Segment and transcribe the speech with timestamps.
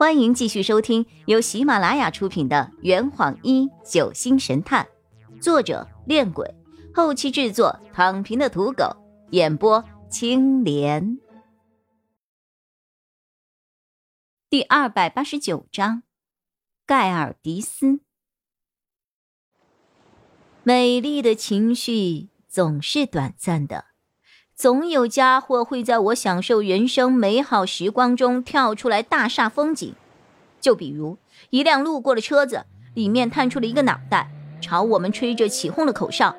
[0.00, 4.88] 欢迎继续收听由喜马拉雅出品的《圆谎一九星神探》，
[5.42, 6.54] 作者：恋鬼，
[6.94, 8.96] 后期制作：躺平的土狗，
[9.32, 11.18] 演播：青莲。
[14.48, 16.02] 第二百八十九章，
[16.86, 18.00] 盖尔迪斯。
[20.62, 23.89] 美丽的情绪总是短暂的。
[24.60, 29.94] 总有家伙会在我享受人生美好时光中跳出来大煞风景，
[30.60, 31.16] 就比如
[31.48, 34.30] 一辆路过的车子，里面探出了一个脑袋，
[34.60, 36.36] 朝我们吹着起哄的口哨，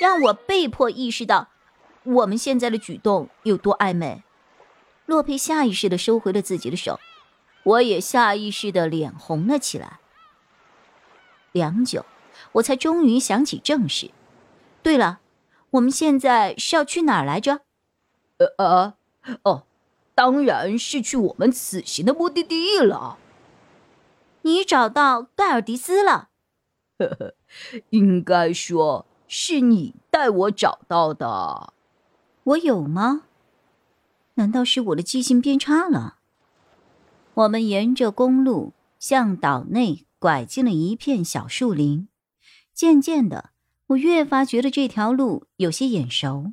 [0.00, 1.46] 让我被迫意识到
[2.02, 4.24] 我们现在的举动有多暧昧。
[5.06, 6.98] 洛佩下意识地收回了自己的手，
[7.62, 10.00] 我也下意识地脸红了起来。
[11.52, 12.04] 良久，
[12.54, 14.10] 我才终于想起正事。
[14.82, 15.20] 对了。
[15.72, 17.60] 我们现在是要去哪儿来着？
[18.38, 18.94] 呃呃，
[19.42, 19.64] 哦，
[20.14, 23.18] 当然是去我们此行的目的地了。
[24.42, 26.30] 你找到盖尔迪斯了？
[26.98, 27.34] 呵呵，
[27.90, 31.74] 应该说是你带我找到的。
[32.44, 33.24] 我有吗？
[34.34, 36.16] 难道是我的记性变差了？
[37.34, 42.08] 我们沿着公路向岛内拐进了一片小树林，
[42.72, 43.50] 渐渐的。
[43.90, 46.52] 我越发觉得这条路有些眼熟。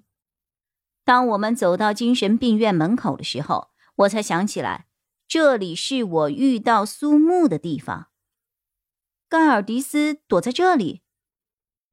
[1.04, 4.88] 当我们走到精神病院门口的时候，我才想起来，
[5.28, 8.08] 这里是我遇到苏木的地方。
[9.30, 11.04] 盖尔迪斯躲在这里。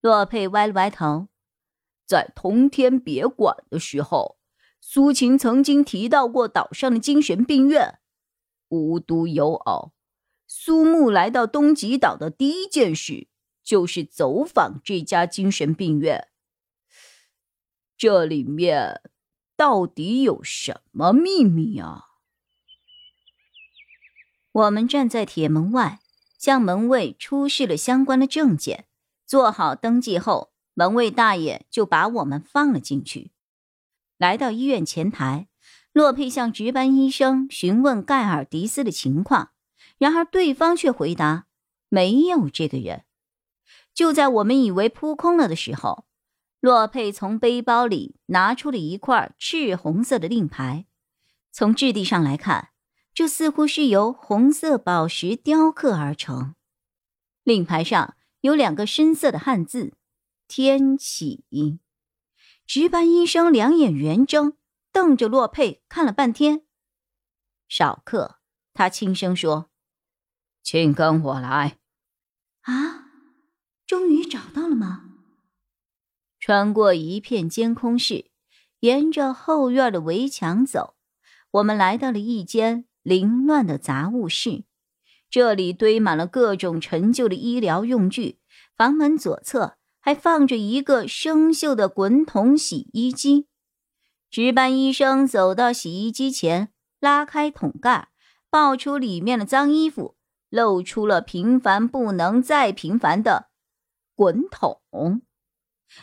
[0.00, 1.28] 洛佩歪了歪头，
[2.06, 4.38] 在通天别馆的时候，
[4.80, 7.98] 苏秦曾经提到过岛上的精神病院。
[8.68, 9.92] 无独有偶，
[10.46, 13.28] 苏木来到东极岛的第一件事。
[13.64, 16.28] 就是走访这家精神病院，
[17.96, 19.00] 这里面
[19.56, 22.04] 到底有什么秘密啊？
[24.52, 26.00] 我们站在铁门外，
[26.38, 28.86] 向门卫出示了相关的证件，
[29.26, 33.32] 做好登记后，门卫大爷就把我们放了进去。
[34.18, 35.48] 来到医院前台，
[35.92, 39.50] 洛佩向值班医生询问盖尔迪斯的情况，
[39.98, 41.46] 然而对方却回答
[41.88, 43.04] 没有这个人。
[43.94, 46.04] 就在我们以为扑空了的时候，
[46.60, 50.86] 洛佩从背包里拿出了一块赤红色的令牌。
[51.52, 52.70] 从质地上来看，
[53.14, 56.56] 这似乎是由红色宝石雕刻而成。
[57.44, 59.94] 令牌上有两个深色的汉字
[60.48, 61.44] “天启”。
[62.66, 64.56] 值班医生两眼圆睁，
[64.90, 66.62] 瞪着洛佩看了半天。
[67.68, 68.40] 少客，
[68.72, 69.70] 他轻声说
[70.64, 71.78] ：“请跟我来。”
[72.62, 73.03] 啊。
[73.86, 75.10] 终于找到了吗？
[76.40, 78.26] 穿过一片监控室，
[78.80, 80.94] 沿着后院的围墙走，
[81.52, 84.64] 我们来到了一间凌乱的杂物室。
[85.30, 88.38] 这里堆满了各种陈旧的医疗用具，
[88.76, 93.48] 房门左侧还放着一个生锈的滚筒洗衣机。
[94.30, 98.08] 值班医生走到洗衣机前，拉开桶盖，
[98.50, 100.16] 抱出里面的脏衣服，
[100.50, 103.50] 露出了平凡不能再平凡的。
[104.14, 104.80] 滚筒，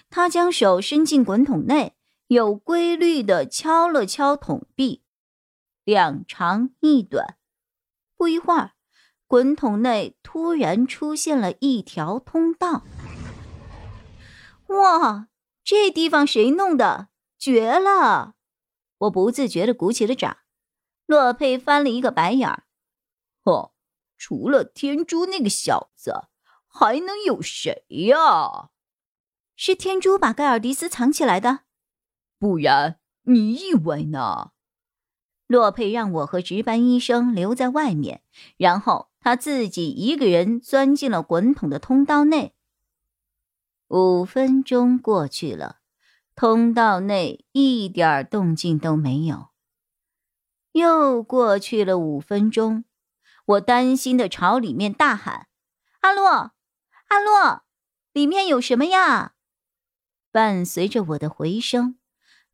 [0.09, 1.95] 他将手伸进滚筒内，
[2.27, 5.03] 有规律的敲了敲筒壁，
[5.83, 7.37] 两长一短。
[8.17, 8.73] 不一会儿，
[9.27, 12.83] 滚筒内突然出现了一条通道。
[14.67, 15.27] 哇，
[15.63, 17.09] 这地方谁弄的？
[17.39, 18.35] 绝了！
[18.99, 20.37] 我不自觉的鼓起了掌。
[21.05, 22.65] 洛佩翻了一个白眼儿。
[23.43, 23.73] 哦，
[24.17, 26.27] 除了天珠那个小子。
[26.73, 28.69] 还能有谁呀？
[29.55, 31.59] 是天珠把盖尔迪斯藏起来的，
[32.39, 34.51] 不然你以为呢？
[35.45, 38.23] 洛佩让我和值班医生留在外面，
[38.57, 42.55] 然后他自己一个人钻进了滚筒的通道内。
[43.89, 45.79] 五分钟过去了，
[46.33, 49.49] 通道内一点动静都没有。
[50.71, 52.85] 又过去了五分钟，
[53.45, 55.47] 我担心的朝里面大喊
[55.99, 56.53] ：“阿洛！”
[57.11, 57.63] 阿洛，
[58.13, 59.33] 里面有什么呀？
[60.31, 61.97] 伴随着我的回声，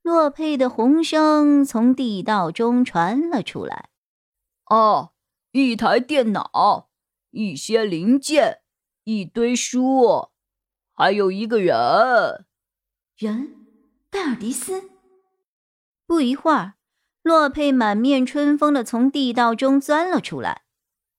[0.02, 3.90] 洛佩的洪声从地道中传了出来。
[4.66, 5.14] 哦，
[5.52, 6.90] 一台电脑，
[7.30, 8.62] 一些零件，
[9.04, 10.30] 一堆书，
[10.96, 12.48] 还有一个人。
[13.16, 13.56] 人，
[14.10, 14.90] 戴尔迪斯。
[16.08, 16.74] 不一会儿，
[17.22, 20.64] 洛佩满面春风的从地道中钻了出来，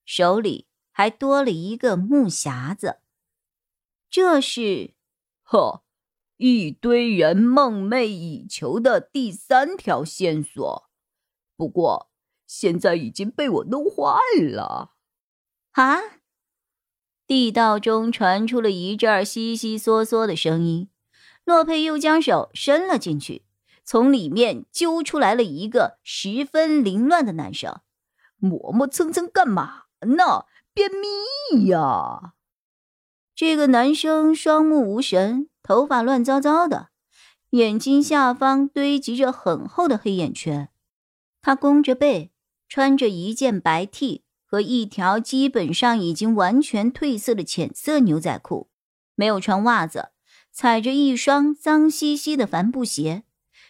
[0.04, 2.98] 手里还多了一个木匣子。
[4.10, 4.94] 这是，
[5.42, 5.82] 呵，
[6.38, 10.90] 一堆人梦寐以求的第三条线索。
[11.56, 12.10] 不过，
[12.46, 14.94] 现在已经被我弄坏了。
[15.72, 15.98] 啊！
[17.26, 20.88] 地道中传出了一阵儿悉悉嗦嗦的声音，
[21.44, 23.44] 洛佩又将手伸了进去，
[23.84, 27.82] 从里面揪出来了一个十分凌乱的男生。
[28.36, 30.46] 磨磨蹭蹭干嘛呢？
[30.72, 32.34] 便秘呀！
[33.38, 36.88] 这个男生双目无神，头发乱糟糟的，
[37.50, 40.70] 眼睛下方堆积着很厚的黑眼圈。
[41.40, 42.32] 他弓着背，
[42.68, 48.70] 穿着一件白 T 和一条基本上已经完全褪色的浅色牛仔裤，
[49.14, 50.08] 没有穿袜子，
[50.50, 53.22] 踩着一双脏兮兮的帆布鞋。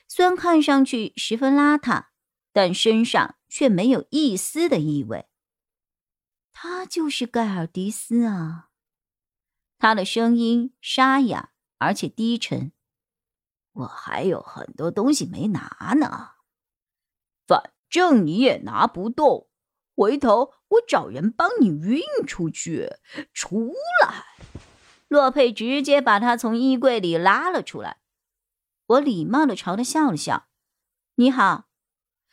[0.09, 2.05] 虽然看上去十分邋遢，
[2.55, 5.27] 但身上却没有一丝的异味。
[6.55, 8.68] 他就是盖尔迪斯啊。
[9.79, 12.73] 他的声音沙哑而且低沉。
[13.73, 16.33] 我还有很多东西没拿呢，
[17.47, 19.49] 反正你也拿不动。
[19.95, 22.89] 回头我找人帮你运出去。
[23.33, 23.73] 出
[24.03, 24.25] 来！
[25.09, 27.99] 洛佩直接把他从衣柜里拉了出来。
[28.87, 30.49] 我礼貌的朝他笑了笑
[31.17, 31.69] ：“你好。”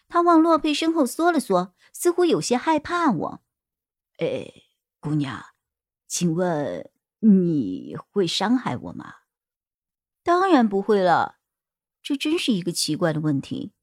[0.07, 3.41] 他往洛佩身后缩了缩，似乎有些害怕我。
[4.19, 4.51] 哎，
[4.99, 5.43] 姑娘，
[6.07, 6.91] 请问？
[7.27, 9.15] 你会伤害我吗？
[10.23, 11.37] 当然不会了。
[12.03, 13.73] 这真是一个奇怪的问题。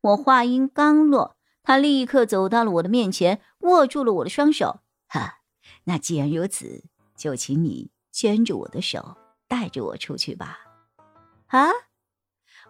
[0.00, 4.80] 我话音刚落，他立刻走到了我的面前，握住了我的双手。
[5.06, 5.42] 哈，
[5.84, 6.82] 那既然如此，
[7.16, 10.58] 就请你牵着我的手，带着我出去吧。
[11.46, 11.68] 啊！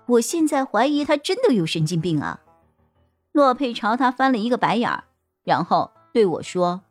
[0.06, 2.43] 我现在怀疑他真的有神经病啊！
[3.32, 5.05] 洛佩朝他翻了一个白眼儿，
[5.43, 6.82] 然后对我说。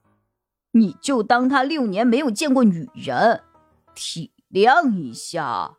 [0.71, 3.44] 你就当他六年没有见过女人，
[3.94, 5.77] 体谅一下。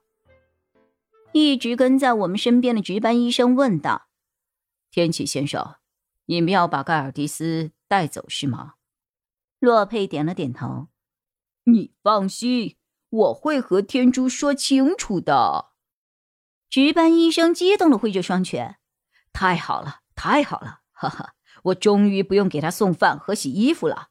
[1.32, 4.08] 一直跟在我们身边的值班医生问道
[4.92, 5.76] ：“天启先生，
[6.26, 8.74] 你们要把盖尔迪斯带走是吗？”
[9.58, 10.88] 洛佩点了点头。
[11.64, 12.76] 你放心，
[13.08, 15.70] 我会和天珠说清楚的。
[16.68, 18.76] 值班医生激动的挥着双拳
[19.32, 20.80] ：“太好了，太好了！
[20.90, 24.08] 哈哈，我终于不用给他送饭和洗衣服了。”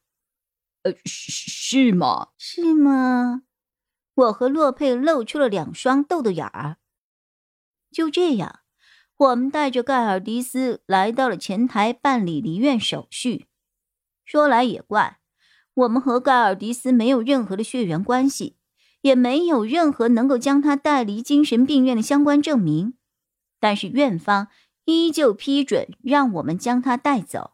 [0.84, 2.30] 呃，是是吗？
[2.38, 3.44] 是吗？
[4.14, 6.78] 我和洛佩露出了两双豆豆眼儿。
[7.92, 8.62] 就这样，
[9.18, 13.48] 我们带着盖尔迪斯来到了前台办理离院手续。
[14.26, 15.20] 说来也怪，
[15.74, 18.58] 我们和盖尔迪斯没有任何的血缘关系，
[19.02, 22.96] 也没有任何能够将他带离精神病院的相关证明，
[23.60, 24.48] 但是院方
[24.86, 27.54] 依旧批准让我们将他带走。